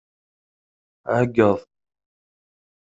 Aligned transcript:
Ɛeggeḍ! 1.15 1.57